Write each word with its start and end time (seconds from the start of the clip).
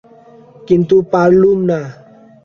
কিন্তু 0.67 0.95
পারলুম 1.11 1.59
না। 1.69 1.79